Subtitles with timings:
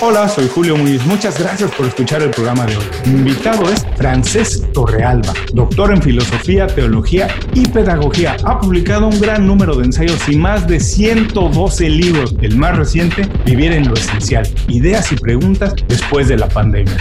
[0.00, 1.04] Hola, soy Julio Muñiz.
[1.06, 2.84] Muchas gracias por escuchar el programa de hoy.
[3.06, 8.36] Mi invitado es Francés Torrealba, doctor en filosofía, teología y pedagogía.
[8.44, 12.34] Ha publicado un gran número de ensayos y más de 112 libros.
[12.40, 14.48] El más reciente, Vivir en lo Esencial.
[14.68, 16.96] Ideas y preguntas después de la pandemia.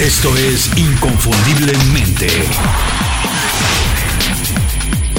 [0.00, 2.28] Esto es Inconfundiblemente.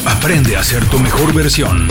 [0.06, 1.88] Aprende a ser tu mejor versión.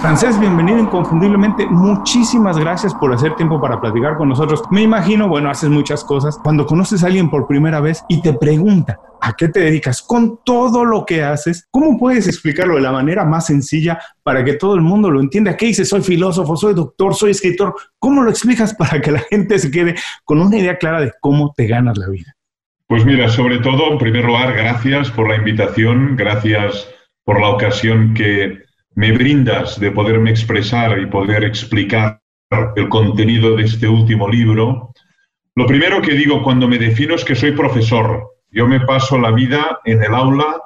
[0.00, 1.66] Francés, bienvenido inconfundiblemente.
[1.66, 4.62] Muchísimas gracias por hacer tiempo para platicar con nosotros.
[4.70, 6.38] Me imagino, bueno, haces muchas cosas.
[6.44, 10.00] Cuando conoces a alguien por primera vez y te pregunta, ¿a qué te dedicas?
[10.00, 14.54] Con todo lo que haces, ¿cómo puedes explicarlo de la manera más sencilla para que
[14.54, 15.56] todo el mundo lo entienda?
[15.56, 15.88] ¿Qué dices?
[15.88, 17.74] Soy filósofo, soy doctor, soy escritor.
[17.98, 21.52] ¿Cómo lo explicas para que la gente se quede con una idea clara de cómo
[21.56, 22.36] te ganas la vida?
[22.94, 26.88] Pues mira, sobre todo, en primer lugar, gracias por la invitación, gracias
[27.24, 28.62] por la ocasión que
[28.94, 32.20] me brindas de poderme expresar y poder explicar
[32.76, 34.92] el contenido de este último libro.
[35.56, 38.28] Lo primero que digo cuando me defino es que soy profesor.
[38.52, 40.62] Yo me paso la vida en el aula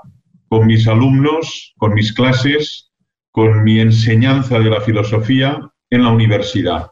[0.51, 2.91] con mis alumnos, con mis clases,
[3.31, 6.91] con mi enseñanza de la filosofía en la universidad.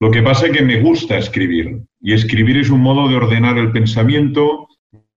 [0.00, 3.56] Lo que pasa es que me gusta escribir y escribir es un modo de ordenar
[3.56, 4.68] el pensamiento,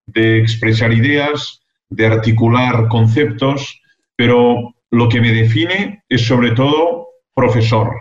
[0.06, 3.82] de expresar ideas, de articular conceptos,
[4.16, 7.92] pero lo que me define es sobre todo profesor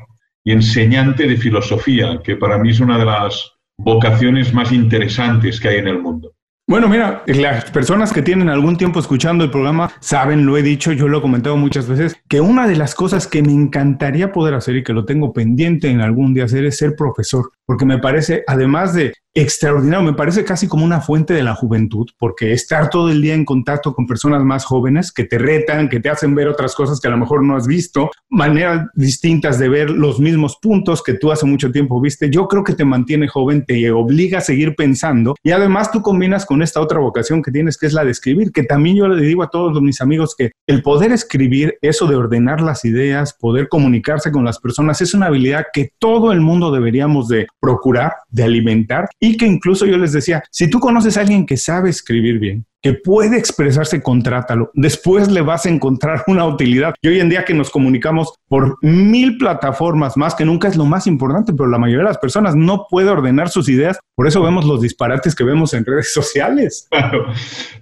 [0.44, 5.68] y enseñante de filosofía, que para mí es una de las vocaciones más interesantes que
[5.68, 6.35] hay en el mundo.
[6.68, 10.90] Bueno, mira, las personas que tienen algún tiempo escuchando el programa saben, lo he dicho,
[10.90, 14.54] yo lo he comentado muchas veces, que una de las cosas que me encantaría poder
[14.54, 17.98] hacer y que lo tengo pendiente en algún día hacer es ser profesor, porque me
[17.98, 22.88] parece, además de extraordinario, me parece casi como una fuente de la juventud, porque estar
[22.88, 26.34] todo el día en contacto con personas más jóvenes que te retan, que te hacen
[26.34, 30.20] ver otras cosas que a lo mejor no has visto, maneras distintas de ver los
[30.20, 33.90] mismos puntos que tú hace mucho tiempo viste, yo creo que te mantiene joven, te
[33.90, 37.86] obliga a seguir pensando y además tú combinas con esta otra vocación que tienes, que
[37.86, 40.80] es la de escribir, que también yo le digo a todos mis amigos que el
[40.80, 45.66] poder escribir, eso de ordenar las ideas, poder comunicarse con las personas, es una habilidad
[45.74, 50.44] que todo el mundo deberíamos de procurar, de alimentar y que incluso yo les decía,
[50.52, 54.70] si tú conoces a alguien que sabe escribir bien, que puede expresarse, contrátalo.
[54.74, 56.94] Después le vas a encontrar una utilidad.
[57.02, 60.84] Y hoy en día que nos comunicamos por mil plataformas más, que nunca es lo
[60.84, 63.98] más importante, pero la mayoría de las personas no puede ordenar sus ideas.
[64.14, 66.86] Por eso vemos los disparates que vemos en redes sociales.
[66.88, 67.26] Claro.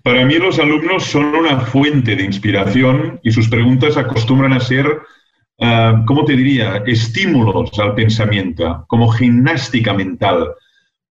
[0.02, 4.86] Para mí los alumnos son una fuente de inspiración y sus preguntas acostumbran a ser
[5.60, 10.48] ah, ¿cómo te diría?, estímulos al pensamiento, como gimnástica mental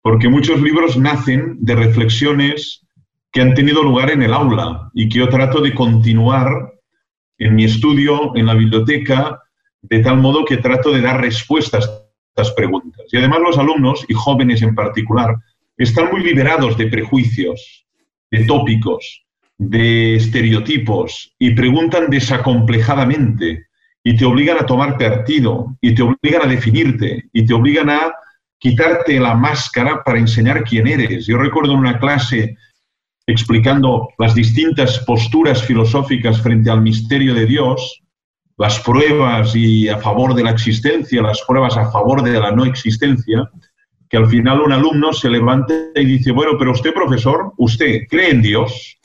[0.04, 2.86] porque muchos libros nacen de reflexiones
[3.32, 6.74] que han tenido lugar en el aula y que yo trato de continuar
[7.40, 9.40] en mi estudio, en la biblioteca,
[9.82, 12.04] de tal modo que trato de dar respuestas a
[12.36, 13.02] estas preguntas.
[13.12, 15.36] Y además los alumnos, y jóvenes en particular,
[15.78, 17.86] están muy liberados de prejuicios,
[18.30, 19.26] de tópicos,
[19.58, 23.68] de estereotipos, y preguntan desacomplejadamente,
[24.04, 28.14] y te obligan a tomar partido, y te obligan a definirte, y te obligan a
[28.64, 31.28] quitarte la máscara para enseñar quién eres.
[31.28, 32.56] Yo recuerdo una clase
[33.28, 38.02] explicando las distintas posturas filosóficas frente al misterio de Dios,
[38.58, 42.64] las pruebas y a favor de la existencia, las pruebas a favor de la no
[42.64, 43.50] existencia,
[44.10, 48.32] que al final un alumno se levanta y dice, bueno, pero usted, profesor, usted cree
[48.32, 48.98] en Dios.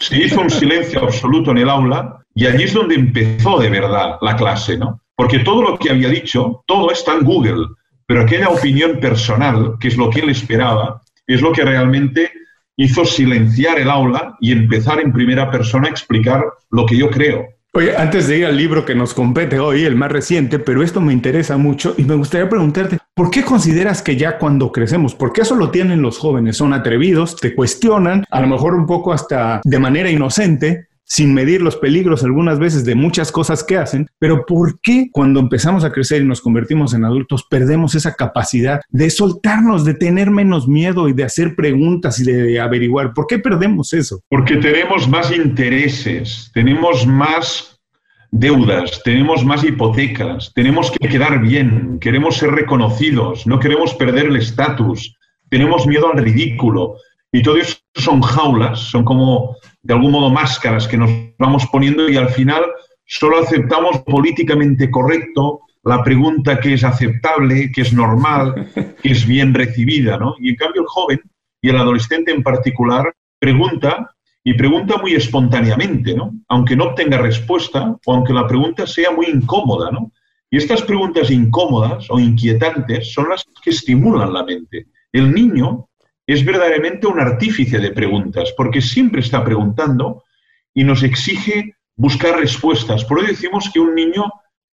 [0.00, 4.16] Se hizo un silencio absoluto en el aula y allí es donde empezó de verdad
[4.20, 5.00] la clase, ¿no?
[5.14, 7.66] Porque todo lo que había dicho, todo está en Google
[8.06, 12.30] pero aquella opinión personal, que es lo que él esperaba, es lo que realmente
[12.76, 17.48] hizo silenciar el aula y empezar en primera persona a explicar lo que yo creo.
[17.72, 21.00] Oye, antes de ir al libro que nos compete hoy, el más reciente, pero esto
[21.00, 25.42] me interesa mucho y me gustaría preguntarte, ¿por qué consideras que ya cuando crecemos, porque
[25.42, 29.60] eso lo tienen los jóvenes, son atrevidos, te cuestionan, a lo mejor un poco hasta
[29.62, 34.44] de manera inocente, sin medir los peligros algunas veces de muchas cosas que hacen, pero
[34.44, 39.08] ¿por qué cuando empezamos a crecer y nos convertimos en adultos perdemos esa capacidad de
[39.08, 43.14] soltarnos, de tener menos miedo y de hacer preguntas y de averiguar?
[43.14, 44.20] ¿Por qué perdemos eso?
[44.28, 47.80] Porque tenemos más intereses, tenemos más
[48.32, 54.36] deudas, tenemos más hipotecas, tenemos que quedar bien, queremos ser reconocidos, no queremos perder el
[54.36, 55.16] estatus,
[55.48, 56.96] tenemos miedo al ridículo.
[57.32, 62.08] Y todo eso son jaulas, son como de algún modo máscaras que nos vamos poniendo
[62.08, 62.64] y al final
[63.04, 68.68] solo aceptamos políticamente correcto la pregunta que es aceptable, que es normal,
[69.02, 70.34] que es bien recibida, ¿no?
[70.40, 71.20] Y en cambio el joven
[71.62, 74.10] y el adolescente en particular pregunta
[74.42, 76.32] y pregunta muy espontáneamente, ¿no?
[76.48, 80.10] Aunque no obtenga respuesta o aunque la pregunta sea muy incómoda, ¿no?
[80.50, 84.86] Y estas preguntas incómodas o inquietantes son las que estimulan la mente.
[85.12, 85.88] El niño
[86.26, 90.24] es verdaderamente un artífice de preguntas, porque siempre está preguntando
[90.74, 93.04] y nos exige buscar respuestas.
[93.04, 94.24] Por eso decimos que un niño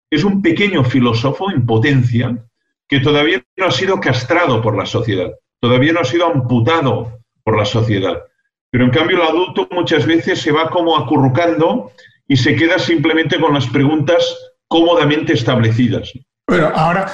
[0.10, 2.46] es un pequeño filósofo en potencia
[2.88, 7.58] que todavía no ha sido castrado por la sociedad, todavía no ha sido amputado por
[7.58, 8.24] la sociedad.
[8.70, 11.92] Pero en cambio el adulto muchas veces se va como acurrucando
[12.28, 16.12] y se queda simplemente con las preguntas cómodamente establecidas.
[16.45, 17.10] Bueno, ahora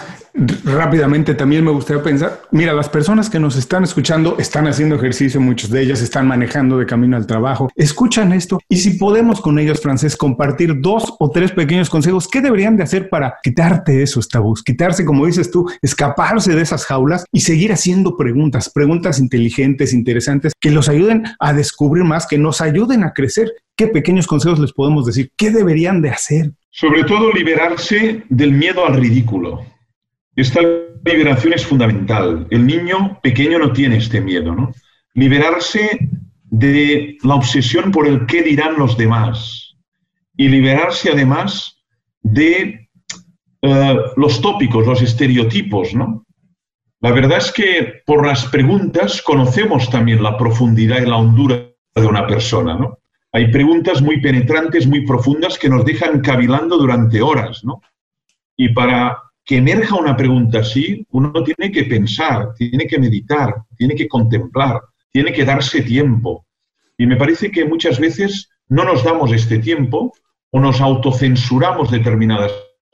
[0.64, 5.40] rápidamente también me gustaría pensar, mira, las personas que nos están escuchando están haciendo ejercicio,
[5.40, 9.60] muchas de ellas están manejando de camino al trabajo, escuchan esto y si podemos con
[9.60, 14.28] ellos, Francés, compartir dos o tres pequeños consejos, ¿qué deberían de hacer para quitarte esos
[14.30, 19.94] tabús, quitarse, como dices tú, escaparse de esas jaulas y seguir haciendo preguntas, preguntas inteligentes,
[19.94, 23.52] interesantes, que los ayuden a descubrir más, que nos ayuden a crecer?
[23.76, 25.31] ¿Qué pequeños consejos les podemos decir?
[25.38, 26.52] ¿Qué deberían de hacer?
[26.80, 29.66] Sobre todo liberarse del miedo al ridículo.
[30.34, 30.62] Esta
[31.04, 32.48] liberación es fundamental.
[32.52, 34.72] El niño pequeño no tiene este miedo, ¿no?
[35.14, 36.00] Liberarse
[36.44, 39.76] de la obsesión por el qué dirán los demás
[40.38, 41.84] y liberarse además
[42.22, 42.88] de
[43.62, 46.26] eh, los tópicos, los estereotipos, ¿no?
[47.02, 51.58] La verdad es que por las preguntas conocemos también la profundidad y la hondura
[51.94, 52.99] de una persona, ¿no?
[53.31, 57.81] Hay preguntas muy penetrantes, muy profundas que nos dejan cavilando durante horas, ¿no?
[58.58, 63.96] Y para que emerja una pregunta así, uno tiene que pensar, tiene que meditar, tiene
[63.96, 64.81] que contemplar,
[65.12, 66.46] tiene que darse tiempo.
[66.98, 70.14] Y me parece que muchas veces no nos damos este tiempo
[70.52, 72.52] o nos autocensuramos determinadas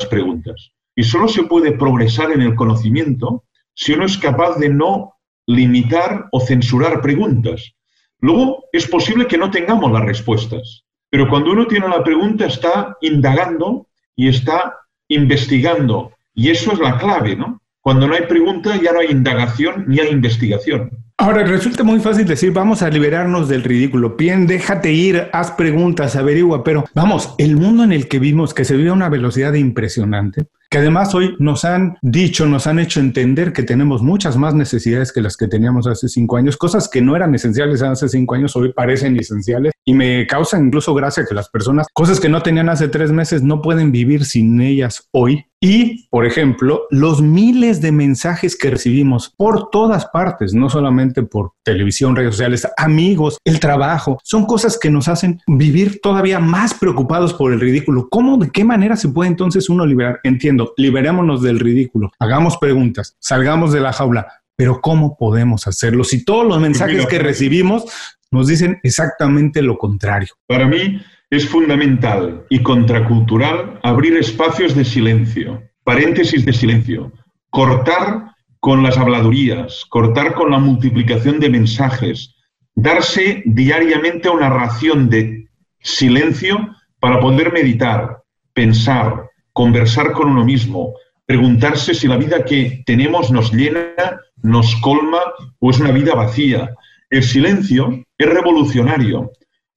[0.10, 0.72] preguntas.
[0.96, 3.44] Y solo se puede progresar en el conocimiento
[3.74, 5.16] si uno es capaz de no
[5.48, 7.76] limitar o censurar preguntas.
[8.26, 12.98] Luego es posible que no tengamos las respuestas, pero cuando uno tiene la pregunta está
[13.02, 13.86] indagando
[14.16, 14.80] y está
[15.10, 17.62] investigando y eso es la clave, ¿no?
[17.82, 20.90] Cuando no hay pregunta ya no hay indagación ni hay investigación.
[21.18, 24.16] Ahora, resulta muy fácil decir, vamos a liberarnos del ridículo.
[24.18, 28.66] Bien, déjate ir, haz preguntas, averigua, pero vamos, el mundo en el que vimos, que
[28.66, 33.00] se vive a una velocidad impresionante, que además hoy nos han dicho, nos han hecho
[33.00, 37.02] entender que tenemos muchas más necesidades que las que teníamos hace cinco años, cosas que
[37.02, 41.34] no eran esenciales hace cinco años, hoy parecen esenciales y me causan incluso gracia que
[41.34, 45.46] las personas, cosas que no tenían hace tres meses, no pueden vivir sin ellas hoy.
[45.62, 51.54] Y, por ejemplo, los miles de mensajes que recibimos por todas partes, no solamente por
[51.64, 57.34] televisión, redes sociales, amigos, el trabajo, son cosas que nos hacen vivir todavía más preocupados
[57.34, 58.10] por el ridículo.
[58.12, 60.20] ¿Cómo, de qué manera se puede entonces uno liberar?
[60.24, 66.24] Entiendo, liberémonos del ridículo, hagamos preguntas, salgamos de la jaula, pero ¿cómo podemos hacerlo si
[66.24, 67.86] todos los mensajes que recibimos
[68.32, 70.30] nos dicen exactamente lo contrario?
[70.48, 77.12] Para mí es fundamental y contracultural abrir espacios de silencio, paréntesis de silencio,
[77.50, 82.36] cortar con las habladurías, cortar con la multiplicación de mensajes,
[82.74, 85.48] darse diariamente una ración de
[85.80, 88.24] silencio para poder meditar,
[88.54, 89.25] pensar,
[89.56, 95.22] conversar con uno mismo, preguntarse si la vida que tenemos nos llena, nos colma
[95.60, 96.76] o es una vida vacía.
[97.10, 99.32] El silencio es revolucionario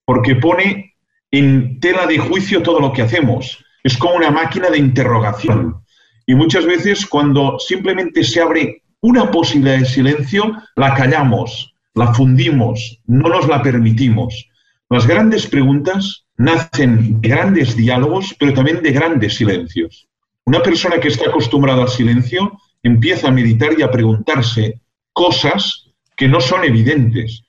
[0.05, 0.97] porque pone
[1.31, 3.65] en tela de juicio todo lo que hacemos.
[3.85, 5.77] Es como una máquina de interrogación.
[6.27, 13.01] Y muchas veces cuando simplemente se abre una posibilidad de silencio, la callamos, la fundimos,
[13.07, 14.49] no nos la permitimos.
[14.91, 20.09] Las grandes preguntas nacen de grandes diálogos, pero también de grandes silencios.
[20.47, 24.81] Una persona que está acostumbrada al silencio empieza a meditar y a preguntarse
[25.13, 27.43] cosas que no son evidentes.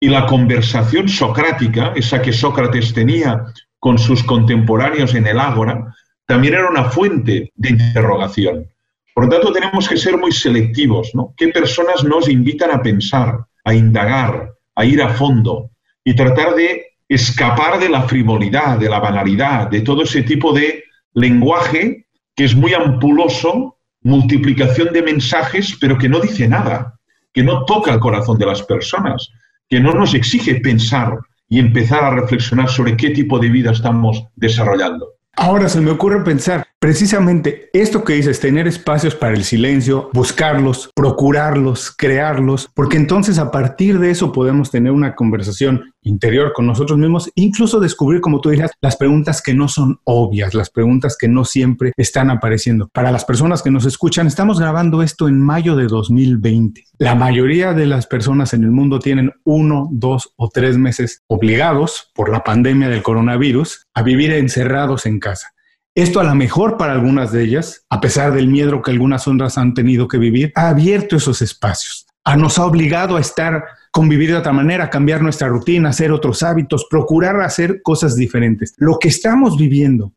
[0.00, 3.44] Y la conversación socrática, esa que Sócrates tenía
[3.78, 5.94] con sus contemporáneos en el ágora,
[6.26, 8.66] también era una fuente de interrogación.
[9.14, 11.32] Por lo tanto, tenemos que ser muy selectivos, ¿no?
[11.36, 15.70] ¿Qué personas nos invitan a pensar, a indagar, a ir a fondo
[16.04, 20.84] y tratar de escapar de la frivolidad, de la banalidad, de todo ese tipo de
[21.14, 26.98] lenguaje que es muy ampuloso, multiplicación de mensajes, pero que no dice nada,
[27.32, 29.30] que no toca el corazón de las personas,
[29.68, 34.24] que no nos exige pensar y empezar a reflexionar sobre qué tipo de vida estamos
[34.34, 35.14] desarrollando.
[35.36, 40.90] Ahora se me ocurre pensar, precisamente esto que dices, tener espacios para el silencio, buscarlos,
[40.94, 46.98] procurarlos, crearlos, porque entonces a partir de eso podemos tener una conversación interior con nosotros
[46.98, 51.28] mismos, incluso descubrir, como tú dirías, las preguntas que no son obvias, las preguntas que
[51.28, 52.88] no siempre están apareciendo.
[52.92, 56.84] Para las personas que nos escuchan, estamos grabando esto en mayo de 2020.
[56.98, 62.10] La mayoría de las personas en el mundo tienen uno, dos o tres meses obligados
[62.14, 65.55] por la pandemia del coronavirus a vivir encerrados en casa.
[65.96, 69.56] Esto a lo mejor para algunas de ellas, a pesar del miedo que algunas ondas
[69.56, 72.06] han tenido que vivir, ha abierto esos espacios.
[72.22, 76.12] A nos ha obligado a estar, convivir de otra manera, a cambiar nuestra rutina, hacer
[76.12, 78.74] otros hábitos, procurar hacer cosas diferentes.
[78.76, 80.12] Lo que estamos viviendo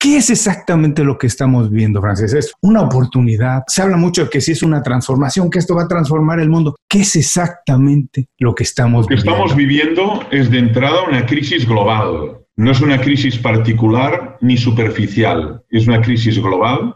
[0.00, 2.32] ¿Qué es exactamente lo que estamos viviendo, Francis?
[2.32, 3.64] Es una oportunidad.
[3.66, 6.48] Se habla mucho de que si es una transformación, que esto va a transformar el
[6.48, 6.76] mundo.
[6.88, 9.32] ¿Qué es exactamente lo que estamos viviendo?
[9.32, 12.38] Lo que estamos viviendo es de entrada una crisis global.
[12.58, 16.92] No es una crisis particular ni superficial, es una crisis global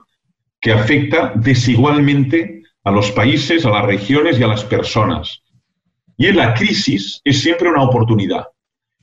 [0.60, 5.40] que afecta desigualmente a los países, a las regiones y a las personas.
[6.16, 8.44] Y en la crisis es siempre una oportunidad,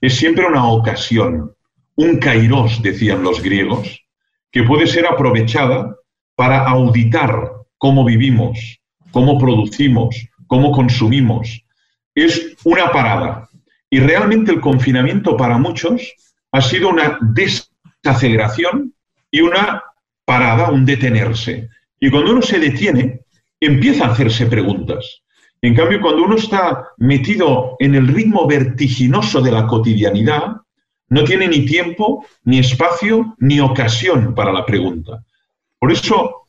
[0.02, 1.56] es siempre una ocasión,
[1.96, 4.04] un kairos, decían los griegos,
[4.52, 5.96] que puede ser aprovechada
[6.36, 11.64] para auditar cómo vivimos, cómo producimos, cómo consumimos.
[12.14, 13.48] Es una parada.
[13.90, 16.16] Y realmente el confinamiento para muchos
[16.52, 18.94] ha sido una desaceleración
[19.32, 19.84] y una
[20.26, 21.70] parada, un detenerse.
[22.00, 23.22] Y cuando uno se detiene,
[23.60, 25.22] empieza a hacerse preguntas.
[25.62, 30.56] En cambio, cuando uno está metido en el ritmo vertiginoso de la cotidianidad,
[31.10, 35.24] no tiene ni tiempo, ni espacio, ni ocasión para la pregunta.
[35.78, 36.48] Por eso,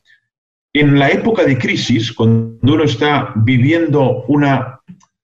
[0.71, 4.79] en la época de crisis, cuando uno está viviendo una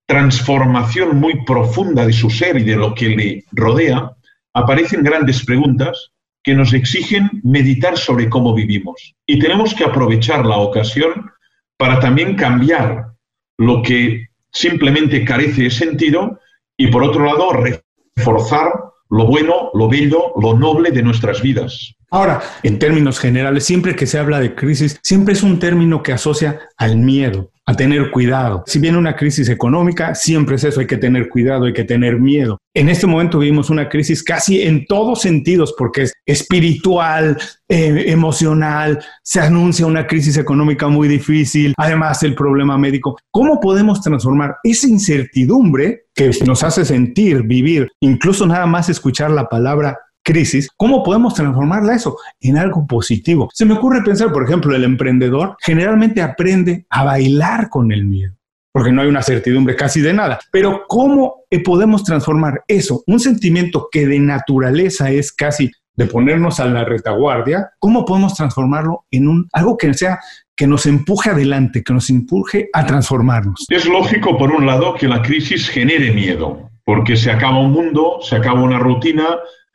[0.06, 4.12] transformación muy profunda de su ser y de lo que le rodea,
[4.58, 6.12] aparecen grandes preguntas
[6.44, 9.16] que nos exigen meditar sobre cómo vivimos.
[9.26, 11.30] Y tenemos que aprovechar la ocasión
[11.78, 13.14] para también cambiar
[13.58, 16.40] lo que simplemente carece de sentido
[16.76, 18.72] y, por otro lado, reforzar
[19.10, 21.96] lo bueno, lo bello, lo noble de nuestras vidas.
[22.10, 26.14] Ahora, en términos generales, siempre que se habla de crisis, siempre es un término que
[26.14, 28.64] asocia al miedo, a tener cuidado.
[28.66, 32.18] Si viene una crisis económica, siempre es eso, hay que tener cuidado, hay que tener
[32.18, 32.60] miedo.
[32.74, 37.38] En este momento vivimos una crisis casi en todos sentidos, porque es espiritual,
[37.68, 43.18] eh, emocional, se anuncia una crisis económica muy difícil, además el problema médico.
[43.32, 49.50] ¿Cómo podemos transformar esa incertidumbre que nos hace sentir, vivir, incluso nada más escuchar la
[49.50, 53.50] palabra crisis, ¿cómo podemos transformarla eso en algo positivo?
[53.54, 58.34] Se me ocurre pensar, por ejemplo, el emprendedor generalmente aprende a bailar con el miedo
[58.74, 60.38] porque no hay una certidumbre casi de nada.
[60.52, 66.68] Pero ¿cómo podemos transformar eso, un sentimiento que de naturaleza es casi de ponernos a
[66.68, 70.20] la retaguardia, cómo podemos transformarlo en un algo que sea
[70.56, 73.66] que nos empuje adelante, que nos empuje a transformarnos?
[73.68, 78.20] Es lógico por un lado que la crisis genere miedo, porque se acaba un mundo,
[78.22, 79.26] se acaba una rutina,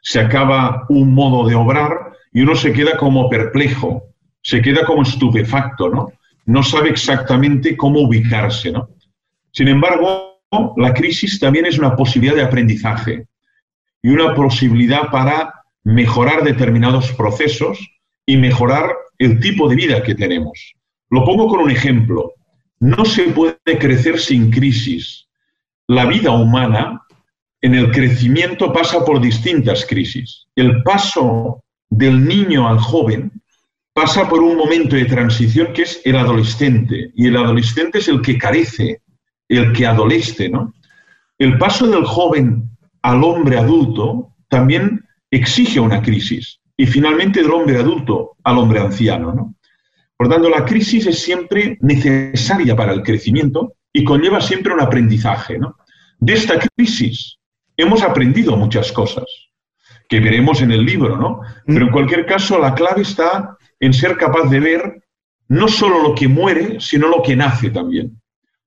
[0.03, 4.03] se acaba un modo de obrar y uno se queda como perplejo,
[4.43, 6.13] se queda como estupefacto, ¿no?
[6.45, 8.91] No sabe exactamente cómo ubicarse, ¿no?
[9.53, 10.41] Sin embargo,
[10.77, 13.27] la crisis también es una posibilidad de aprendizaje
[14.03, 15.55] y una posibilidad para
[15.85, 17.79] mejorar determinados procesos
[18.27, 20.75] y mejorar el tipo de vida que tenemos.
[21.11, 22.33] Lo pongo con un ejemplo.
[22.81, 25.29] No se puede crecer sin crisis.
[25.87, 27.02] La vida humana
[27.63, 30.47] en el crecimiento pasa por distintas crisis.
[30.57, 33.31] El paso del niño al joven
[33.95, 38.21] pasa por un momento de transición que es el adolescente, y el adolescente es el
[38.21, 39.03] que carece,
[39.49, 40.75] el que adolesce, ¿no?
[41.39, 42.69] El paso del joven
[43.03, 49.33] al hombre adulto también exige una crisis, y finalmente del hombre adulto al hombre anciano,
[49.33, 49.55] ¿no?
[50.17, 55.59] Por tanto, la crisis es siempre necesaria para el crecimiento y conlleva siempre un aprendizaje,
[55.59, 55.77] ¿no?
[56.19, 57.39] De esta crisis
[57.77, 59.25] hemos aprendido muchas cosas
[60.09, 61.41] que veremos en el libro, ¿no?
[61.67, 61.93] Pero en mm.
[61.93, 65.03] cualquier caso, la clave está en ser capaz de ver
[65.49, 68.21] no solo lo que muere, sino lo que nace también.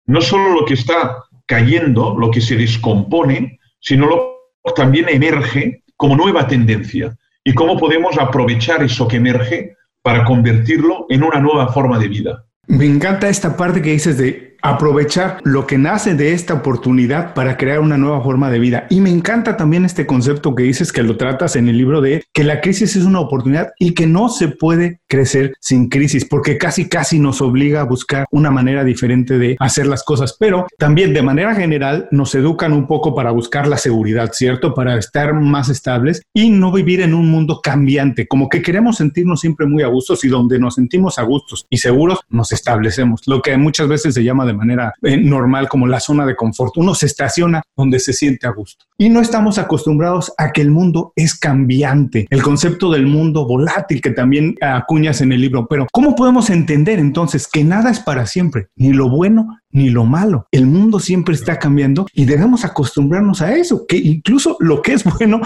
[0.05, 5.83] No solo lo que está cayendo, lo que se descompone, sino lo que también emerge
[5.95, 7.15] como nueva tendencia.
[7.43, 12.45] Y cómo podemos aprovechar eso que emerge para convertirlo en una nueva forma de vida.
[12.67, 17.55] Me encanta esta parte que dices de aprovechar lo que nace de esta oportunidad para
[17.55, 18.87] crear una nueva forma de vida.
[18.89, 22.23] Y me encanta también este concepto que dices que lo tratas en el libro de
[22.33, 26.57] que la crisis es una oportunidad y que no se puede crecer sin crisis, porque
[26.57, 31.13] casi casi nos obliga a buscar una manera diferente de hacer las cosas, pero también
[31.13, 34.73] de manera general nos educan un poco para buscar la seguridad, ¿cierto?
[34.73, 39.41] Para estar más estables y no vivir en un mundo cambiante, como que queremos sentirnos
[39.41, 43.43] siempre muy a gustos y donde nos sentimos a gustos y seguros nos establecemos, lo
[43.43, 46.77] que muchas veces se llama de manera eh, normal como la zona de confort.
[46.77, 50.71] Uno se estaciona donde se siente a gusto y no estamos acostumbrados a que el
[50.71, 55.87] mundo es cambiante, el concepto del mundo volátil que también acuñas en el libro, pero
[55.91, 60.47] ¿cómo podemos entender entonces que nada es para siempre, ni lo bueno ni lo malo?
[60.51, 65.03] El mundo siempre está cambiando y debemos acostumbrarnos a eso, que incluso lo que es
[65.03, 65.41] bueno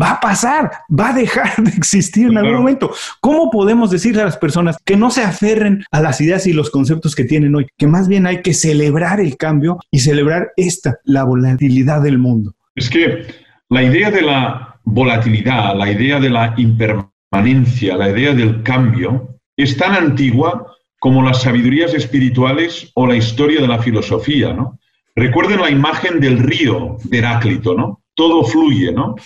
[0.00, 2.92] va a pasar, va a dejar de existir en algún momento.
[3.20, 6.70] ¿Cómo podemos decirle a las personas que no se aferren a las ideas y los
[6.70, 10.98] conceptos que tienen hoy, que más bien hay que celebrar el cambio y celebrar esta,
[11.04, 12.54] la volatilidad del mundo?
[12.74, 13.26] Es que
[13.68, 19.76] la idea de la volatilidad, la idea de la impermanencia, la idea del cambio, es
[19.76, 20.66] tan antigua
[20.98, 24.78] como las sabidurías espirituales o la historia de la filosofía, ¿no?
[25.14, 28.02] Recuerden la imagen del río de Heráclito, ¿no?
[28.14, 29.16] Todo fluye, ¿no?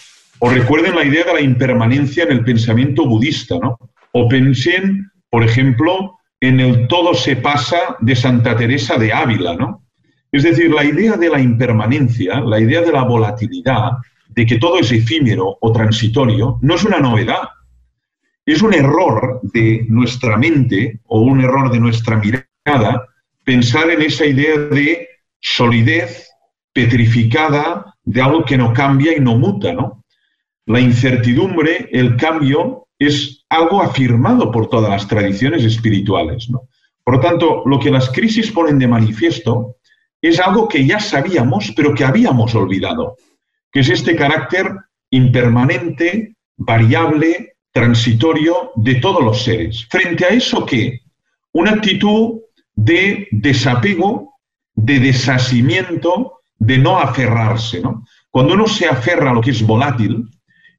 [0.46, 3.78] O recuerden la idea de la impermanencia en el pensamiento budista, ¿no?
[4.12, 9.86] O pensen, por ejemplo, en el todo se pasa de Santa Teresa de Ávila, ¿no?
[10.30, 13.92] Es decir, la idea de la impermanencia, la idea de la volatilidad,
[14.28, 17.48] de que todo es efímero o transitorio, no es una novedad.
[18.44, 23.06] Es un error de nuestra mente o un error de nuestra mirada
[23.44, 25.08] pensar en esa idea de
[25.40, 26.28] solidez
[26.70, 30.03] petrificada de algo que no cambia y no muta, ¿no?
[30.66, 36.68] La incertidumbre, el cambio, es algo afirmado por todas las tradiciones espirituales, ¿no?
[37.02, 39.76] Por lo tanto, lo que las crisis ponen de manifiesto
[40.22, 43.16] es algo que ya sabíamos, pero que habíamos olvidado
[43.74, 44.70] que es este carácter
[45.10, 49.84] impermanente, variable, transitorio de todos los seres.
[49.90, 51.00] Frente a eso, ¿qué?
[51.52, 52.40] Una actitud
[52.76, 54.36] de desapego,
[54.74, 57.80] de desasimiento, de no aferrarse.
[57.80, 58.04] ¿no?
[58.30, 60.24] Cuando uno se aferra a lo que es volátil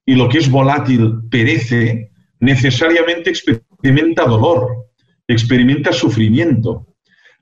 [0.06, 4.90] y lo que es volátil perece, necesariamente experimenta dolor,
[5.28, 6.88] experimenta sufrimiento.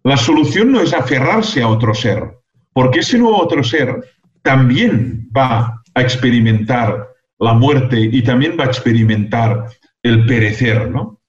[0.03, 2.24] La solución no es aferrarse a otro ser,
[2.74, 4.03] porque ese nuevo otro ser
[4.41, 9.67] también va a experimentar la muerte y también va a experimentar
[10.01, 11.22] el perecer, ¿no?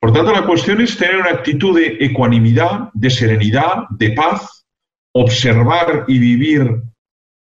[0.00, 4.66] Por tanto, la cuestión es tener una actitud de ecuanimidad, de serenidad, de paz,
[5.12, 6.82] observar y vivir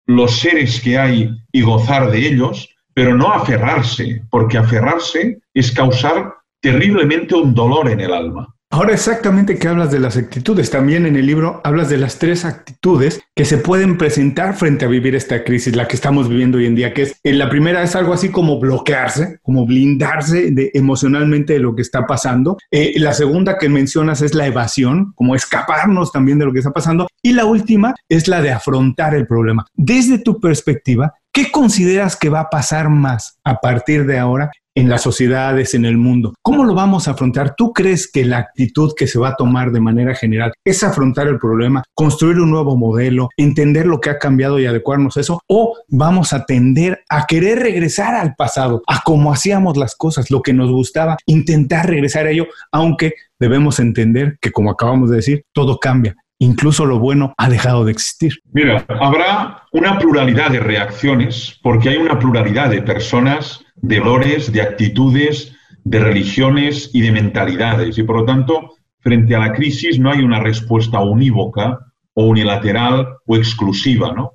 [0.07, 6.33] los seres que hay y gozar de ellos, pero no aferrarse, porque aferrarse es causar
[6.61, 8.53] terriblemente un dolor en el alma.
[8.71, 12.43] Ahora exactamente que hablas de las actitudes, también en el libro hablas de las tres
[12.43, 16.65] actitudes que se pueden presentar frente a vivir esta crisis, la que estamos viviendo hoy
[16.65, 21.53] en día, que es eh, la primera es algo así como bloquearse, como blindarse emocionalmente
[21.53, 22.57] de lo que está pasando.
[22.69, 26.71] Eh, la segunda que mencionas es la evasión, como escaparnos también de lo que está
[26.71, 27.07] pasando.
[27.23, 29.65] Y la última es la de afrontar el problema.
[29.73, 34.89] Desde tu perspectiva, ¿Qué consideras que va a pasar más a partir de ahora en
[34.89, 36.33] las sociedades, en el mundo.
[36.41, 37.55] ¿Cómo lo vamos a afrontar?
[37.55, 41.27] ¿Tú crees que la actitud que se va a tomar de manera general es afrontar
[41.27, 45.41] el problema, construir un nuevo modelo, entender lo que ha cambiado y adecuarnos a eso?
[45.47, 50.41] ¿O vamos a tender a querer regresar al pasado, a cómo hacíamos las cosas, lo
[50.41, 55.45] que nos gustaba, intentar regresar a ello, aunque debemos entender que, como acabamos de decir,
[55.53, 58.33] todo cambia incluso lo bueno ha dejado de existir.
[58.51, 64.61] Mira, habrá una pluralidad de reacciones porque hay una pluralidad de personas de valores, de
[64.61, 67.97] actitudes, de religiones y de mentalidades.
[67.97, 71.79] Y por lo tanto, frente a la crisis no hay una respuesta unívoca
[72.13, 74.13] o unilateral o exclusiva.
[74.13, 74.33] ¿no?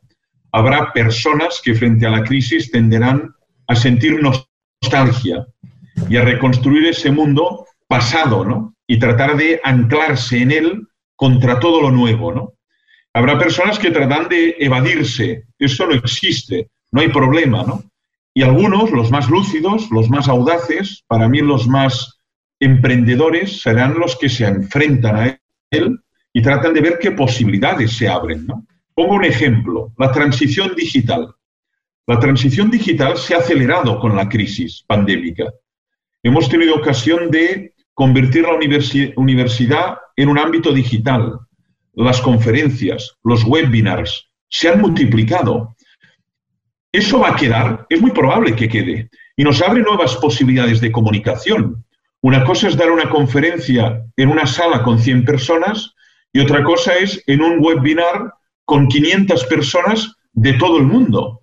[0.53, 3.35] Habrá personas que frente a la crisis tenderán
[3.67, 5.47] a sentir nostalgia
[6.09, 8.75] y a reconstruir ese mundo pasado ¿no?
[8.87, 12.33] y tratar de anclarse en él contra todo lo nuevo.
[12.33, 12.55] ¿no?
[13.13, 15.45] Habrá personas que tratan de evadirse.
[15.59, 17.63] Esto no existe, no hay problema.
[17.63, 17.83] ¿no?
[18.35, 22.19] Y algunos, los más lúcidos, los más audaces, para mí los más
[22.61, 26.01] emprendedores, serán los que se enfrentan a él
[26.33, 28.47] y tratan de ver qué posibilidades se abren.
[28.47, 28.67] ¿no?
[28.95, 31.35] Pongo un ejemplo, la transición digital.
[32.07, 35.45] La transición digital se ha acelerado con la crisis pandémica.
[36.23, 38.59] Hemos tenido ocasión de convertir la
[39.17, 41.39] universidad en un ámbito digital.
[41.95, 45.75] Las conferencias, los webinars se han multiplicado.
[46.93, 50.93] Eso va a quedar, es muy probable que quede, y nos abre nuevas posibilidades de
[50.93, 51.85] comunicación.
[52.21, 55.95] Una cosa es dar una conferencia en una sala con 100 personas
[56.33, 58.33] y otra cosa es en un webinar
[58.65, 61.43] con 500 personas de todo el mundo.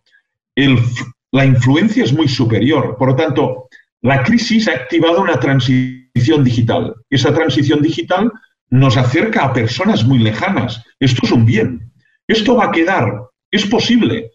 [1.33, 2.97] la influencia es muy superior.
[2.97, 3.69] Por lo tanto,
[4.01, 6.95] la crisis ha activado una transición digital.
[7.09, 8.31] Esa transición digital
[8.69, 10.83] nos acerca a personas muy lejanas.
[10.99, 11.91] Esto es un bien.
[12.27, 13.23] Esto va a quedar.
[13.49, 14.31] Es posible.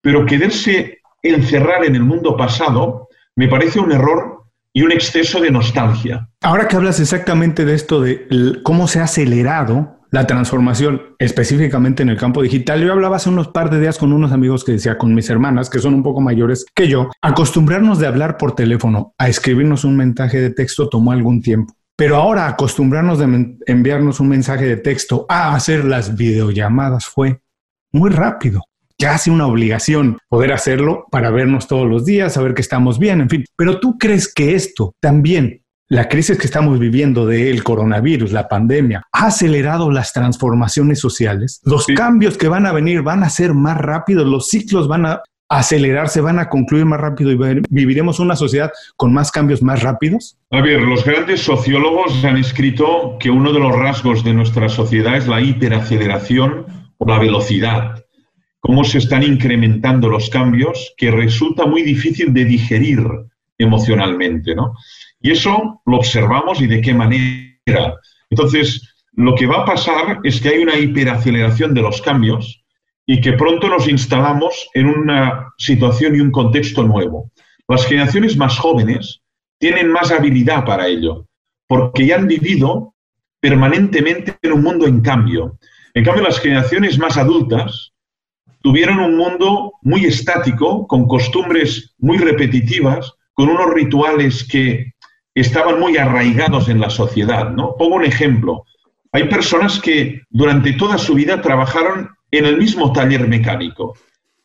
[0.00, 5.50] Pero quererse encerrar en el mundo pasado me parece un error y un exceso de
[5.50, 6.28] nostalgia.
[6.42, 12.08] Ahora que hablas exactamente de esto, de cómo se ha acelerado la transformación específicamente en
[12.08, 12.82] el campo digital.
[12.82, 15.70] Yo hablaba hace unos par de días con unos amigos que decía, con mis hermanas,
[15.70, 19.96] que son un poco mayores que yo, acostumbrarnos de hablar por teléfono a escribirnos un
[19.96, 21.74] mensaje de texto tomó algún tiempo.
[21.96, 27.40] Pero ahora acostumbrarnos de enviarnos un mensaje de texto a hacer las videollamadas fue
[27.92, 28.62] muy rápido.
[28.98, 33.28] Casi una obligación poder hacerlo para vernos todos los días, saber que estamos bien, en
[33.28, 33.44] fin.
[33.56, 39.02] Pero tú crees que esto también la crisis que estamos viviendo del coronavirus, la pandemia,
[39.10, 41.60] ha acelerado las transformaciones sociales.
[41.64, 45.22] Los cambios que van a venir van a ser más rápidos, los ciclos van a
[45.48, 50.38] acelerarse, van a concluir más rápido y viviremos una sociedad con más cambios más rápidos?
[50.52, 55.16] A ver, los grandes sociólogos han escrito que uno de los rasgos de nuestra sociedad
[55.16, 56.66] es la hiperaceleración
[56.98, 58.04] o la velocidad.
[58.60, 63.00] Cómo se están incrementando los cambios que resulta muy difícil de digerir
[63.58, 64.74] emocionalmente, ¿no?
[65.20, 67.96] Y eso lo observamos y de qué manera.
[68.30, 72.64] Entonces, lo que va a pasar es que hay una hiperaceleración de los cambios
[73.06, 77.30] y que pronto nos instalamos en una situación y un contexto nuevo.
[77.68, 79.20] Las generaciones más jóvenes
[79.58, 81.26] tienen más habilidad para ello,
[81.66, 82.94] porque ya han vivido
[83.40, 85.58] permanentemente en un mundo en cambio.
[85.94, 87.92] En cambio, las generaciones más adultas
[88.62, 94.92] tuvieron un mundo muy estático, con costumbres muy repetitivas, con unos rituales que
[95.34, 97.50] estaban muy arraigados en la sociedad.
[97.50, 97.74] ¿no?
[97.76, 98.64] Pongo un ejemplo.
[99.12, 103.96] Hay personas que durante toda su vida trabajaron en el mismo taller mecánico,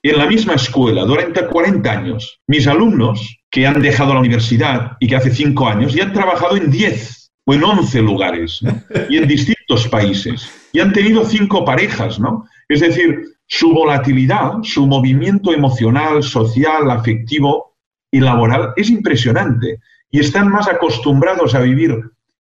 [0.02, 2.40] en la misma escuela, durante 40 años.
[2.48, 6.58] Mis alumnos que han dejado la universidad y que hace 5 años ya han trabajado
[6.58, 8.60] en 10 o en 11 lugares
[9.10, 12.48] y en distintos países y han tenido 5 parejas, ¿no?
[12.68, 17.76] Es decir, su volatilidad, su movimiento emocional, social, afectivo
[18.12, 19.80] y laboral es impresionante
[20.16, 21.94] y están más acostumbrados a vivir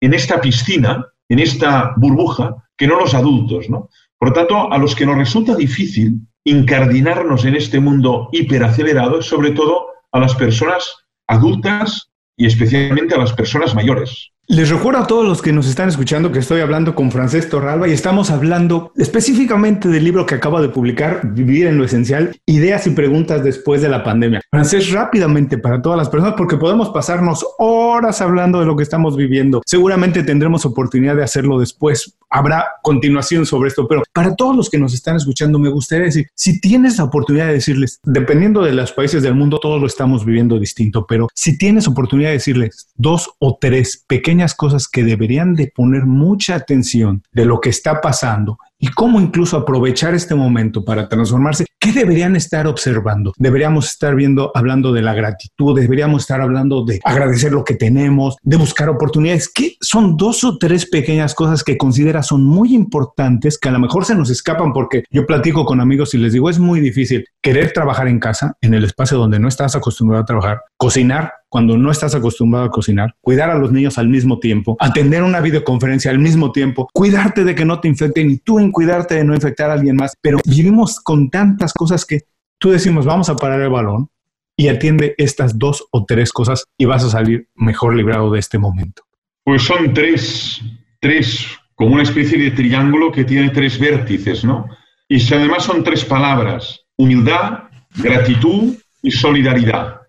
[0.00, 3.88] en esta piscina, en esta burbuja, que no los adultos, ¿no?
[4.18, 9.50] Por lo tanto, a los que nos resulta difícil incardinarnos en este mundo hiperacelerado sobre
[9.50, 10.94] todo a las personas
[11.26, 14.30] adultas y especialmente a las personas mayores.
[14.48, 17.88] Les recuerdo a todos los que nos están escuchando que estoy hablando con Francés Torralba
[17.88, 22.86] y estamos hablando específicamente del libro que acaba de publicar, Vivir en lo Esencial, Ideas
[22.86, 24.40] y Preguntas después de la pandemia.
[24.48, 29.16] Francés, rápidamente para todas las personas, porque podemos pasarnos horas hablando de lo que estamos
[29.16, 29.62] viviendo.
[29.66, 32.16] Seguramente tendremos oportunidad de hacerlo después.
[32.30, 36.28] Habrá continuación sobre esto, pero para todos los que nos están escuchando, me gustaría decir,
[36.34, 40.24] si tienes la oportunidad de decirles, dependiendo de los países del mundo, todos lo estamos
[40.24, 45.54] viviendo distinto, pero si tienes oportunidad de decirles dos o tres pequeños cosas que deberían
[45.54, 50.84] de poner mucha atención de lo que está pasando y cómo incluso aprovechar este momento
[50.84, 53.32] para transformarse, ¿qué deberían estar observando?
[53.38, 58.36] Deberíamos estar viendo, hablando de la gratitud, deberíamos estar hablando de agradecer lo que tenemos,
[58.42, 59.50] de buscar oportunidades.
[59.52, 63.78] ¿Qué son dos o tres pequeñas cosas que considera son muy importantes que a lo
[63.78, 67.26] mejor se nos escapan porque yo platico con amigos y les digo, es muy difícil
[67.40, 71.76] querer trabajar en casa, en el espacio donde no estás acostumbrado a trabajar, cocinar cuando
[71.76, 76.10] no estás acostumbrado a cocinar, cuidar a los niños al mismo tiempo, atender una videoconferencia
[76.10, 79.34] al mismo tiempo, cuidarte de que no te infecten y tú en cuidarte de no
[79.34, 80.14] infectar a alguien más.
[80.20, 82.22] Pero vivimos con tantas cosas que
[82.58, 84.08] tú decimos, vamos a parar el balón
[84.56, 88.58] y atiende estas dos o tres cosas y vas a salir mejor librado de este
[88.58, 89.02] momento.
[89.44, 90.60] Pues son tres,
[91.00, 94.66] tres, como una especie de triángulo que tiene tres vértices, ¿no?
[95.08, 97.64] Y además son tres palabras, humildad,
[97.96, 100.00] gratitud y solidaridad.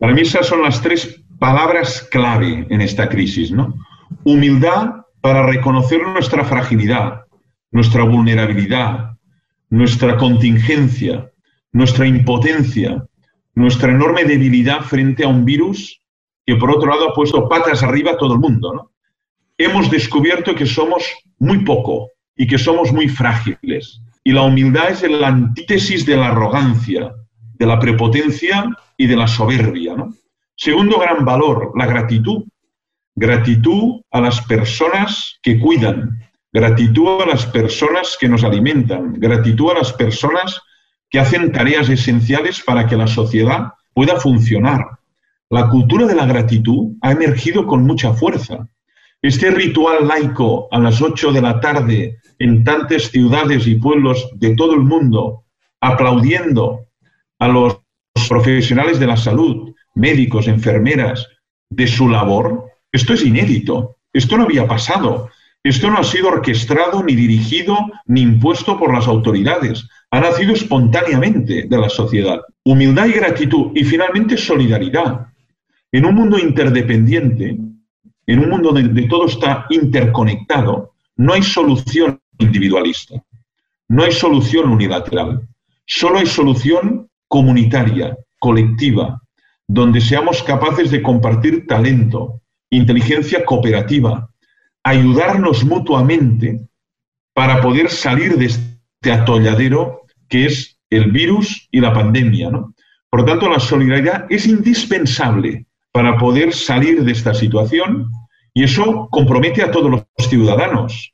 [0.00, 3.74] Para mí esas son las tres palabras clave en esta crisis, ¿no?
[4.24, 7.26] Humildad para reconocer nuestra fragilidad,
[7.70, 9.10] nuestra vulnerabilidad,
[9.68, 11.30] nuestra contingencia,
[11.72, 13.04] nuestra impotencia,
[13.54, 16.00] nuestra enorme debilidad frente a un virus
[16.46, 18.72] que por otro lado ha puesto patas arriba a todo el mundo.
[18.72, 18.92] ¿no?
[19.58, 21.04] Hemos descubierto que somos
[21.38, 24.00] muy poco y que somos muy frágiles.
[24.24, 27.12] Y la humildad es la antítesis de la arrogancia,
[27.60, 28.64] de la prepotencia
[28.96, 29.94] y de la soberbia.
[30.56, 32.44] Segundo gran valor, la gratitud.
[33.14, 36.20] Gratitud a las personas que cuidan,
[36.50, 40.58] gratitud a las personas que nos alimentan, gratitud a las personas
[41.10, 44.80] que hacen tareas esenciales para que la sociedad pueda funcionar.
[45.50, 48.68] La cultura de la gratitud ha emergido con mucha fuerza.
[49.20, 54.56] este ritual laico a las 8 de la tarde en tantas ciudades y pueblos de
[54.56, 55.44] todo el mundo,
[55.82, 56.86] aplaudiendo
[57.40, 57.80] a los
[58.28, 61.26] profesionales de la salud, médicos, enfermeras,
[61.70, 65.30] de su labor, esto es inédito, esto no había pasado,
[65.62, 67.76] esto no ha sido orquestado, ni dirigido,
[68.06, 72.40] ni impuesto por las autoridades, ha nacido espontáneamente de la sociedad.
[72.64, 75.26] Humildad y gratitud y finalmente solidaridad.
[75.92, 77.58] En un mundo interdependiente,
[78.26, 83.22] en un mundo donde todo está interconectado, no hay solución individualista,
[83.88, 85.46] no hay solución unilateral,
[85.84, 89.22] solo hay solución comunitaria, colectiva,
[89.68, 94.28] donde seamos capaces de compartir talento, inteligencia cooperativa,
[94.82, 96.60] ayudarnos mutuamente
[97.32, 102.50] para poder salir de este atolladero que es el virus y la pandemia.
[103.08, 108.10] Por lo tanto, la solidaridad es indispensable para poder salir de esta situación
[108.52, 111.12] y eso compromete a todos los ciudadanos.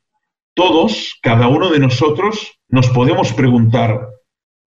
[0.54, 4.08] Todos, cada uno de nosotros, nos podemos preguntar,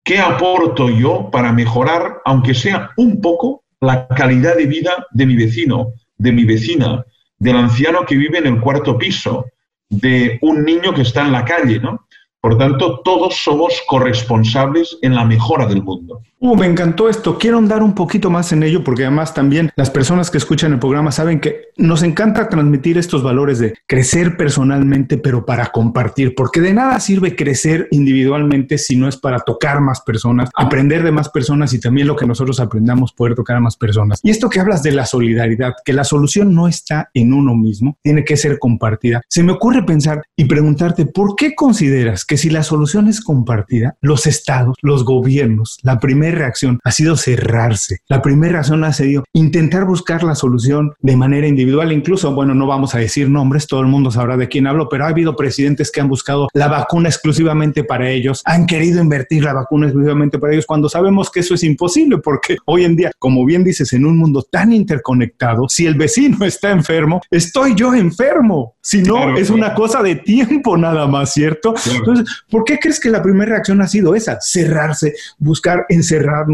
[0.05, 5.37] ¿qué aporto yo para mejorar, aunque sea un poco, la calidad de vida de mi
[5.37, 7.05] vecino, de mi vecina,
[7.39, 9.47] del anciano que vive en el cuarto piso,
[9.89, 12.07] de un niño que está en la calle, ¿no?
[12.45, 16.21] Por tanto, todos somos corresponsables en la mejora del mundo.
[16.41, 17.39] Uh, me encantó esto.
[17.39, 20.79] Quiero andar un poquito más en ello porque además también las personas que escuchan el
[20.79, 26.61] programa saben que nos encanta transmitir estos valores de crecer personalmente, pero para compartir, porque
[26.61, 31.31] de nada sirve crecer individualmente si no es para tocar más personas, aprender de más
[31.31, 34.21] personas y también lo que nosotros aprendamos poder tocar a más personas.
[34.23, 37.97] Y esto que hablas de la solidaridad, que la solución no está en uno mismo,
[38.03, 39.23] tiene que ser compartida.
[39.31, 43.97] Se me ocurre pensar y preguntarte, ¿por qué consideras que si la solución es compartida,
[44.01, 47.99] los estados, los gobiernos, la primera reacción ha sido cerrarse.
[48.09, 51.93] La primera reacción ha sido intentar buscar la solución de manera individual.
[51.93, 55.05] Incluso, bueno, no vamos a decir nombres, todo el mundo sabrá de quién hablo, pero
[55.05, 59.53] ha habido presidentes que han buscado la vacuna exclusivamente para ellos, han querido invertir la
[59.53, 63.45] vacuna exclusivamente para ellos, cuando sabemos que eso es imposible, porque hoy en día, como
[63.45, 68.74] bien dices, en un mundo tan interconectado, si el vecino está enfermo, estoy yo enfermo.
[68.87, 71.75] Si no, es una cosa de tiempo nada más, ¿cierto?
[71.91, 74.39] Entonces, ¿por qué crees que la primera reacción ha sido esa?
[74.43, 76.45] Cerrarse, buscar encerrar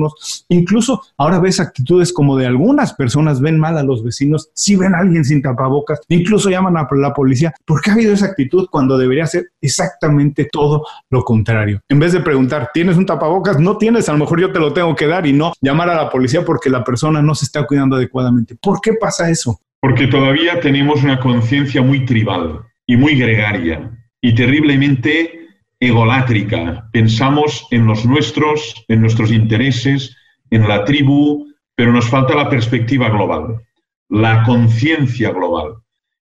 [0.49, 4.95] Incluso ahora ves actitudes como de algunas personas ven mal a los vecinos, si ven
[4.95, 7.53] a alguien sin tapabocas, incluso llaman a la policía.
[7.64, 11.81] ¿Por qué ha habido esa actitud cuando debería ser exactamente todo lo contrario?
[11.88, 13.59] En vez de preguntar, ¿tienes un tapabocas?
[13.59, 15.97] No tienes, a lo mejor yo te lo tengo que dar y no llamar a
[15.97, 18.55] la policía porque la persona no se está cuidando adecuadamente.
[18.55, 19.61] ¿Por qué pasa eso?
[19.81, 23.90] Porque todavía tenemos una conciencia muy tribal y muy gregaria
[24.21, 25.40] y terriblemente
[25.81, 26.88] egolátrica.
[26.93, 30.16] Pensamos en los nuestros, en nuestros intereses,
[30.51, 33.62] en la tribu, pero nos falta la perspectiva global,
[34.09, 35.77] la conciencia global.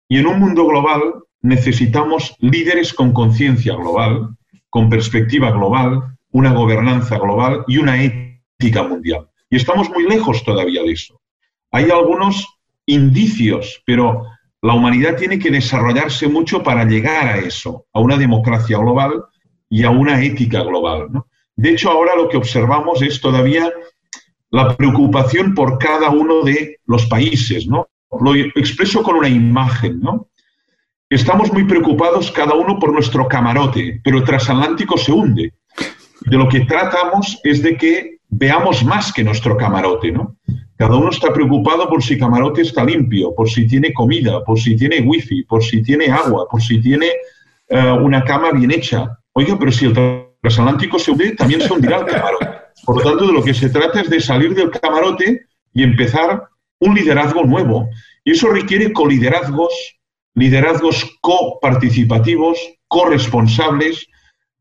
[0.09, 1.01] Y en un mundo global
[1.41, 4.37] necesitamos líderes con conciencia global,
[4.69, 9.29] con perspectiva global, una gobernanza global y una ética mundial.
[9.49, 11.21] Y estamos muy lejos todavía de eso.
[11.71, 12.56] Hay algunos
[12.87, 14.25] indicios, pero
[14.63, 19.25] la humanidad tiene que desarrollarse mucho para llegar a eso, a una democracia global
[19.69, 21.09] y a una ética global.
[21.57, 23.71] De hecho, ahora lo que observamos es todavía
[24.51, 27.67] la preocupación por cada uno de los países.
[27.67, 27.89] ¿no?
[28.21, 30.01] Lo expreso con una imagen.
[30.01, 30.29] ¿no?
[31.09, 35.55] Estamos muy preocupados cada uno por nuestro camarote, pero el transatlántico se hunde.
[36.23, 40.13] De lo que tratamos es de que veamos más que nuestro camarote.
[40.13, 40.37] ¿no?
[40.77, 44.77] Cada uno está preocupado por si camarote está limpio, por si tiene comida, por si
[44.77, 47.11] tiene wifi, por si tiene agua, por si tiene
[47.69, 49.19] eh, una cama bien hecha.
[49.33, 49.95] Oiga, pero si el
[50.43, 52.49] transatlántico se hunde, también se hundirá el camarote.
[52.85, 56.43] Por lo tanto, de lo que se trata es de salir del camarote y empezar
[56.79, 57.89] un liderazgo nuevo.
[58.25, 59.73] Y eso requiere coliderazgos,
[60.35, 62.59] liderazgos coparticipativos,
[62.89, 64.07] corresponsables,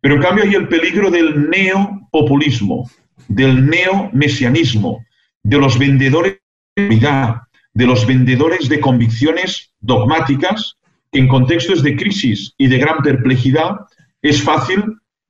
[0.02, 2.90] pero en cambio hay el peligro del neopopulismo,
[3.28, 5.06] del neomesianismo,
[5.44, 6.40] de los vendedores
[6.76, 7.42] de unidad,
[7.74, 10.78] de los vendedores de convicciones dogmáticas
[11.12, 13.82] que en contextos de crisis y de gran perplejidad
[14.22, 14.84] es fácil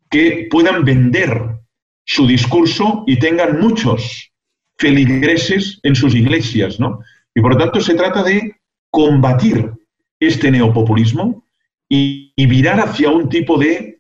[0.09, 1.59] que puedan vender
[2.05, 4.31] su discurso y tengan muchos
[4.77, 6.99] feligreses en sus iglesias, ¿no?
[7.33, 8.55] Y por lo tanto se trata de
[8.89, 9.71] combatir
[10.19, 11.43] este neopopulismo
[11.89, 13.94] y, y virar hacia un tipo de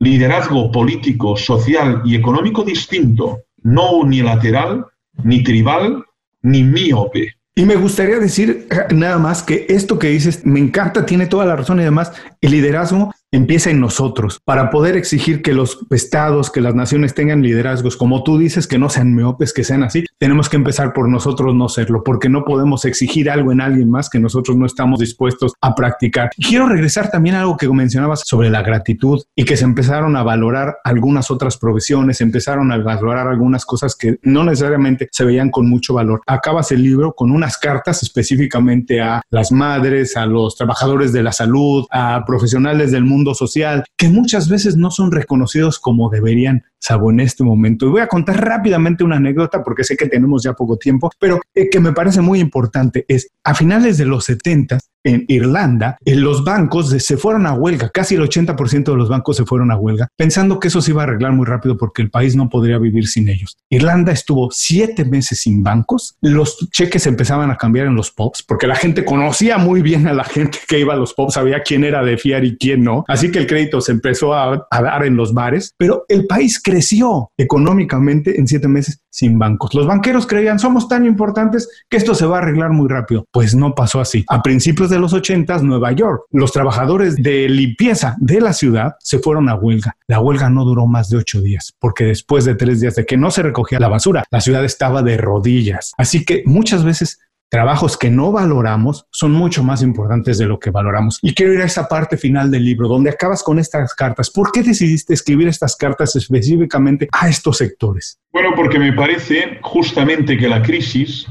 [0.00, 4.86] liderazgo político, social y económico distinto, no unilateral,
[5.22, 6.04] ni tribal,
[6.42, 7.36] ni míope.
[7.54, 11.44] Y me gustaría decir eh, nada más que esto que dices me encanta, tiene toda
[11.44, 14.40] la razón y además el liderazgo empieza en nosotros.
[14.44, 18.78] Para poder exigir que los estados, que las naciones tengan liderazgos, como tú dices, que
[18.78, 22.44] no sean meopes, que sean así, tenemos que empezar por nosotros no serlo, porque no
[22.44, 26.30] podemos exigir algo en alguien más que nosotros no estamos dispuestos a practicar.
[26.36, 30.22] Quiero regresar también a algo que mencionabas sobre la gratitud y que se empezaron a
[30.22, 35.68] valorar algunas otras profesiones, empezaron a valorar algunas cosas que no necesariamente se veían con
[35.68, 36.20] mucho valor.
[36.26, 41.32] Acabas el libro con unas cartas específicamente a las madres, a los trabajadores de la
[41.32, 47.10] salud, a profesionales del mundo social, que muchas veces no son reconocidos como deberían, Sabo,
[47.10, 47.86] en este momento.
[47.86, 51.40] Y voy a contar rápidamente una anécdota porque sé que tenemos ya poco tiempo, pero
[51.54, 53.04] eh, que me parece muy importante.
[53.06, 57.54] Es a finales de los 70, en Irlanda, en eh, los bancos se fueron a
[57.54, 60.90] huelga, casi el 80% de los bancos se fueron a huelga, pensando que eso se
[60.90, 63.56] iba a arreglar muy rápido porque el país no podría vivir sin ellos.
[63.70, 68.66] Irlanda estuvo siete meses sin bancos, los cheques empezaban a cambiar en los pubs, porque
[68.66, 71.84] la gente conocía muy bien a la gente que iba a los pubs, sabía quién
[71.84, 75.04] era de fiar y quién no, así que el crédito se empezó a, a dar
[75.04, 79.74] en los bares, pero el país creció económicamente en siete meses sin bancos.
[79.74, 83.24] Los banqueros creían, somos tan importantes que esto se va a arreglar muy rápido.
[83.32, 84.24] Pues no pasó así.
[84.28, 89.18] A principios de los 80, Nueva York, los trabajadores de limpieza de la ciudad se
[89.18, 89.96] fueron a huelga.
[90.06, 93.16] La huelga no duró más de ocho días, porque después de tres días de que
[93.16, 95.92] no se recogía la basura, la ciudad estaba de rodillas.
[95.98, 97.18] Así que muchas veces
[97.50, 101.18] trabajos que no valoramos son mucho más importantes de lo que valoramos.
[101.20, 104.30] Y quiero ir a esa parte final del libro, donde acabas con estas cartas.
[104.30, 108.20] ¿Por qué decidiste escribir estas cartas específicamente a estos sectores?
[108.32, 111.26] Bueno, porque me parece justamente que la crisis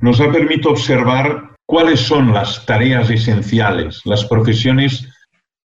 [0.00, 5.08] nos ha permitido observar cuáles son las tareas esenciales, las profesiones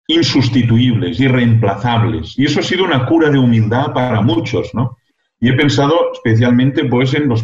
[0.07, 2.37] insustituibles, irreemplazables.
[2.37, 4.97] Y eso ha sido una cura de humildad para muchos, ¿no?
[5.41, 7.43] Y he pensado especialmente pues en los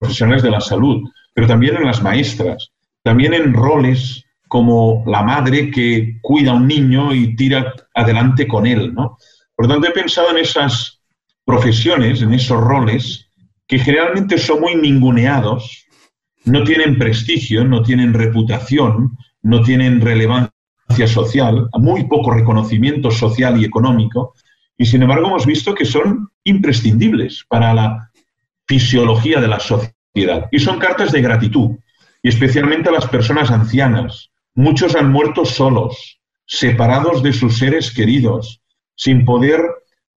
[0.00, 1.02] profesionales de la salud,
[1.38, 2.72] pero también en las maestras,
[3.04, 8.66] también en roles como la madre que cuida a un niño y tira adelante con
[8.66, 9.16] él, ¿no?
[9.54, 11.00] Por lo tanto, he pensado en esas
[11.44, 13.30] profesiones, en esos roles,
[13.68, 15.86] que generalmente son muy ninguneados,
[16.44, 23.64] no tienen prestigio, no tienen reputación, no tienen relevancia social, muy poco reconocimiento social y
[23.64, 24.34] económico,
[24.76, 28.10] y sin embargo hemos visto que son imprescindibles para la
[28.66, 29.94] fisiología de la sociedad
[30.50, 31.76] y son cartas de gratitud,
[32.22, 34.30] y especialmente a las personas ancianas.
[34.54, 38.60] Muchos han muerto solos, separados de sus seres queridos,
[38.96, 39.60] sin poder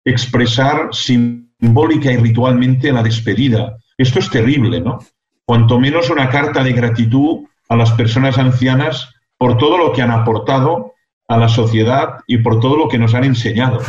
[0.05, 3.77] expresar simbólica y ritualmente la despedida.
[3.97, 4.99] Esto es terrible, ¿no?
[5.45, 10.12] Cuanto menos una carta de gratitud a las personas ancianas por todo lo que han
[10.12, 10.93] aportado
[11.27, 13.79] a la sociedad y por todo lo que nos han enseñado.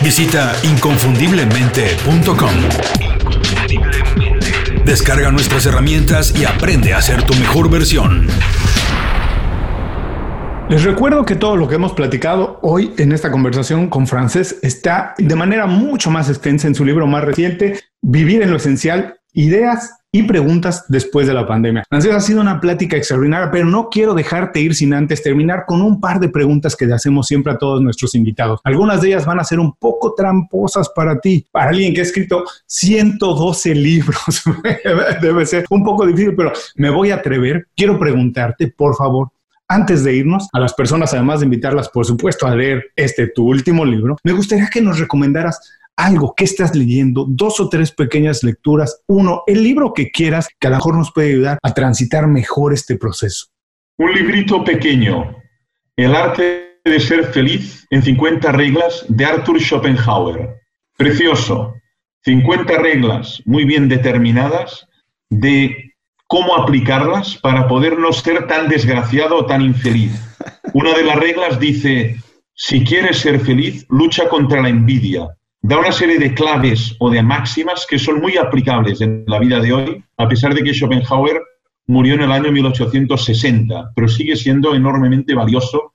[0.00, 3.11] Visita inconfundiblemente.com.
[4.84, 8.26] Descarga nuestras herramientas y aprende a ser tu mejor versión.
[10.68, 15.14] Les recuerdo que todo lo que hemos platicado hoy en esta conversación con Francés está
[15.18, 20.01] de manera mucho más extensa en su libro más reciente, Vivir en lo Esencial, Ideas
[20.14, 21.84] y preguntas después de la pandemia.
[21.88, 25.80] Francés, ha sido una plática extraordinaria, pero no quiero dejarte ir sin antes terminar con
[25.80, 28.60] un par de preguntas que le hacemos siempre a todos nuestros invitados.
[28.64, 32.04] Algunas de ellas van a ser un poco tramposas para ti, para alguien que ha
[32.04, 34.42] escrito 112 libros.
[35.22, 37.68] Debe ser un poco difícil, pero me voy a atrever.
[37.74, 39.30] Quiero preguntarte, por favor,
[39.66, 43.48] antes de irnos, a las personas, además de invitarlas, por supuesto, a leer este tu
[43.48, 45.58] último libro, me gustaría que nos recomendaras
[45.96, 50.66] algo que estás leyendo, dos o tres pequeñas lecturas, uno, el libro que quieras que
[50.66, 53.46] a lo mejor nos puede ayudar a transitar mejor este proceso.
[53.98, 55.36] Un librito pequeño,
[55.96, 60.56] El arte de ser feliz en 50 reglas de Arthur Schopenhauer.
[60.96, 61.74] Precioso.
[62.24, 64.88] 50 reglas muy bien determinadas
[65.28, 65.92] de
[66.26, 70.12] cómo aplicarlas para poder no ser tan desgraciado o tan infeliz.
[70.72, 72.16] Una de las reglas dice,
[72.54, 75.28] si quieres ser feliz, lucha contra la envidia
[75.62, 79.60] da una serie de claves o de máximas que son muy aplicables en la vida
[79.60, 81.40] de hoy, a pesar de que Schopenhauer
[81.86, 85.91] murió en el año 1860, pero sigue siendo enormemente valioso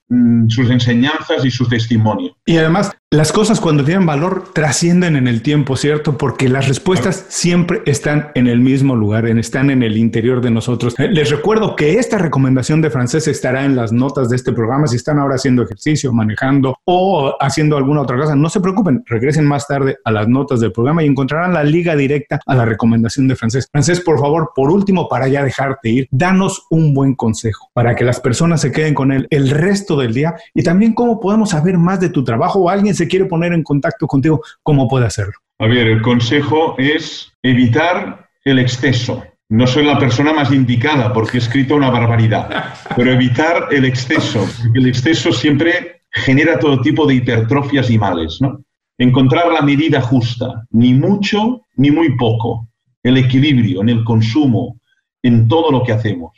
[0.48, 2.36] sus enseñanzas y su testimonio.
[2.46, 6.17] Y además, las cosas cuando tienen valor trascienden en el tiempo, ¿cierto?
[6.17, 10.93] Porque las respuestas siempre están en el mismo lugar, están en el interior de nosotros.
[10.98, 14.88] Eh, les recuerdo que esta recomendación de francés estará en las notas de este programa.
[14.88, 19.46] Si están ahora haciendo ejercicio, manejando o haciendo alguna otra cosa, no se preocupen, regresen
[19.46, 23.28] más tarde a las notas del programa y encontrarán la liga directa a la recomendación
[23.28, 23.67] de francés.
[23.72, 28.04] Francés, por favor, por último, para ya dejarte ir, danos un buen consejo para que
[28.04, 31.77] las personas se queden con él el resto del día y también cómo podemos saber
[31.77, 35.33] más de tu trabajo o alguien se quiere poner en contacto contigo, ¿cómo puede hacerlo?
[35.60, 39.23] A ver, el consejo es evitar el exceso.
[39.49, 44.45] No soy la persona más indicada porque he escrito una barbaridad, pero evitar el exceso.
[44.73, 48.62] El exceso siempre genera todo tipo de hipertrofias y males, ¿no?
[48.97, 52.67] Encontrar la medida justa, ni mucho ni muy poco,
[53.03, 54.79] el equilibrio en el consumo,
[55.23, 56.31] en todo lo que hacemos.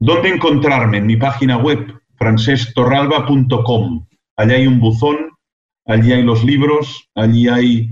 [0.00, 0.98] ¿Dónde encontrarme?
[0.98, 4.06] En mi página web, francestorralba.com.
[4.36, 5.16] Allí hay un buzón,
[5.86, 7.90] allí hay los libros, allí hay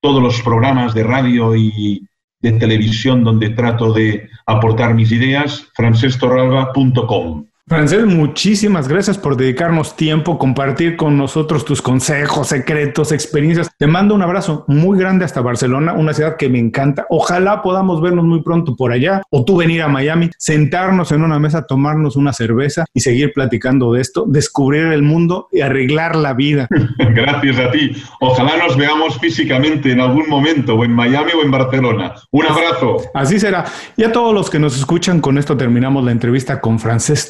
[0.00, 2.04] todos los programas de radio y
[2.40, 7.46] de televisión donde trato de aportar mis ideas, francestorralba.com.
[7.68, 13.68] Francés, muchísimas gracias por dedicarnos tiempo, compartir con nosotros tus consejos, secretos, experiencias.
[13.76, 17.06] Te mando un abrazo muy grande hasta Barcelona, una ciudad que me encanta.
[17.10, 21.40] Ojalá podamos vernos muy pronto por allá o tú venir a Miami, sentarnos en una
[21.40, 26.34] mesa, tomarnos una cerveza y seguir platicando de esto, descubrir el mundo y arreglar la
[26.34, 26.68] vida.
[26.98, 27.90] Gracias a ti.
[28.20, 32.14] Ojalá nos veamos físicamente en algún momento o en Miami o en Barcelona.
[32.30, 32.98] Un abrazo.
[33.12, 33.64] Así será.
[33.96, 37.28] Y a todos los que nos escuchan, con esto terminamos la entrevista con Francés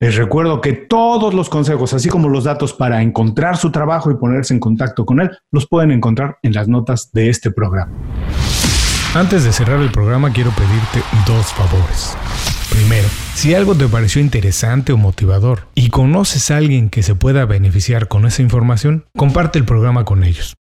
[0.00, 4.16] Les recuerdo que todos los consejos, así como los datos para encontrar su trabajo y
[4.16, 7.92] ponerse en contacto con él, los pueden encontrar en las notas de este programa.
[9.14, 12.16] Antes de cerrar el programa, quiero pedirte dos favores.
[12.70, 17.46] Primero, si algo te pareció interesante o motivador y conoces a alguien que se pueda
[17.46, 20.54] beneficiar con esa información, comparte el programa con ellos.